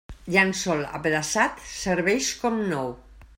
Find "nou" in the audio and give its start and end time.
2.73-2.91